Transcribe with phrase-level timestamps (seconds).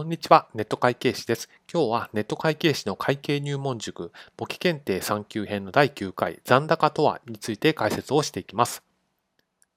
[0.00, 1.50] こんにちは、ネット会計士です。
[1.70, 8.82] 今日はネット会計士の会計入門塾、簿記検定3級編の第9回、残高とはについて解説をしていきます。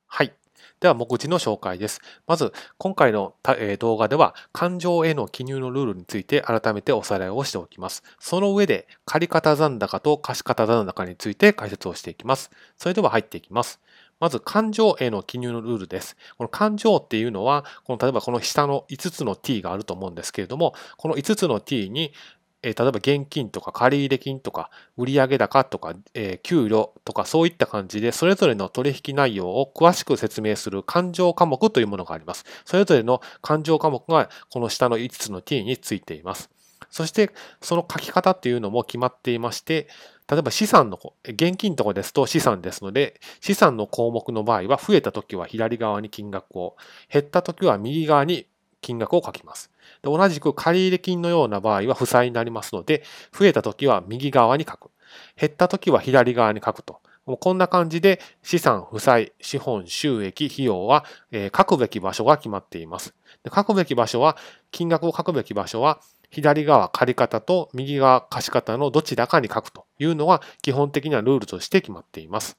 [0.07, 0.33] はい。
[0.79, 1.99] では、目次の紹介です。
[2.25, 3.35] まず、今回の
[3.79, 8.01] 動画では、勘定への記入のルールについて改めておさらいをしておきます。
[8.17, 12.49] その上で、借方残高と貸方残高について解説をしていきます。
[12.77, 13.81] それでは入っていきます。
[14.23, 16.15] まず、勘定への記入のルールです。
[16.37, 22.13] この勘定っていうのは、この例えばこの下の5つの t があると思うんですけれども、この5つの t に、
[22.61, 32.45] え、例えば現金とか借入金とか売上高とか、え、給料とかそういった感じでそれぞれの取引内容を詳しく説明する勘定科目というものがあります。
[32.63, 36.49] それぞれの勘定科目がこの下の5つの t についています。
[36.93, 39.87] そしてその書き方っていうのも決まっていまして、
[40.29, 46.77] 例えば資産の、現金とかですと資産ですので、資産の項目の場合は増えたときは左側に金額を、
[47.11, 48.45] 減ったときは右側に
[48.81, 49.71] 金額を書きます。
[50.03, 53.01] で同じく借入金のような場合は負債になりますので、
[53.35, 54.91] 増えたときは右側に書く。
[55.35, 57.01] 減ったときは左側に書くと。
[57.25, 63.15] もうこんな感じで資産、負債、資本、収益、費用は、え書くべき場所が決まっています。
[63.43, 64.37] で書くべき場所は、
[64.69, 65.99] 金額を書くべき場所は、
[66.33, 72.57] 左側借り方と右側貸方のどちらかに書くというのが基本的なルールとして決まっています。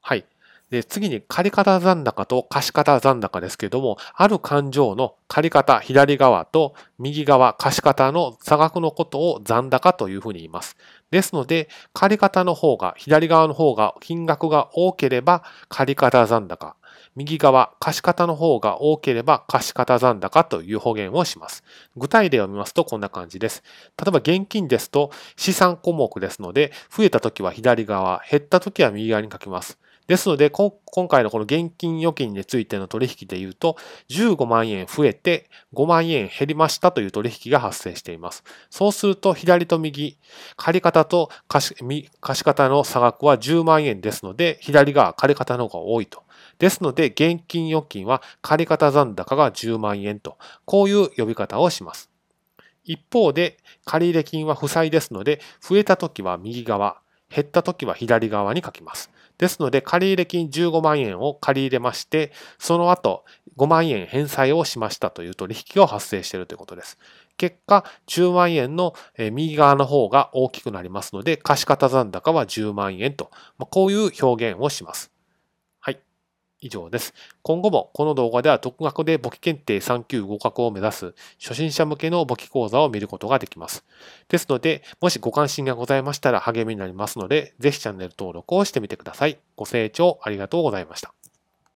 [0.00, 0.26] はい。
[0.70, 10.76] で、次に借方残高と貸方残高ですけども、ある勘定の借方左側と右側貸方の差額のことを残高というふうに言います。
[11.12, 16.74] ですので、借方の方が、左側の方が金額が多ければ借方残高。
[17.14, 21.62] 右側、貸方の方が多ければ貸方残高という保言をします。
[21.96, 23.62] 具体例を見ますとこんな感じです。
[23.96, 29.78] 例えば現金ですと資産項目ですので、増えた時は左側、減った時は右側に書きます。
[30.06, 30.72] ですので、今
[31.08, 33.76] 回のこの現金預金についての取引で言うと、
[34.08, 38.44] 15万円増えて5万円減りましたという取引が発生しています。
[38.70, 40.16] そうすると、左と右、
[40.56, 41.74] 借方と貸
[42.44, 46.22] 方の差額は10万円ですので、左が借方の方が多いと。
[46.58, 52.10] ですので、現金預金は借方残高が10万円と、こういう呼び方をします。
[52.84, 59.10] 一方で、借入金は負債ですので、増えた時は右側、減った時は左側に書きます。
[59.38, 63.24] ですので、借入金15万円を借り入れまして、その後
[63.56, 66.98] 5万円返済をしましたという取引が発生しているということです。
[67.36, 68.94] 結果、10万円の
[69.32, 75.15] 右側の方が大きくなりますので、貸方残高は10万円と、こういう表現をします。
[76.60, 77.14] 以上です。
[77.42, 83.84] 今後もこの動画では独学で簿記検定3級合格を目指す初心者向けの簿記講座を見ることができます。
[84.28, 89.38] ですので、もしご関心がございましたら励みになりますので、ぜひチャンネル登録をしてみてください。
[89.56, 91.14] ご清聴ありがとうございました。